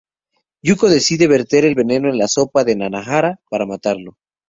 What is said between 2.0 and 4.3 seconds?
en la sopa de Nanahara para matarlo.